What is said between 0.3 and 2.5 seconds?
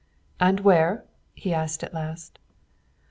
"And where?" he asked at last.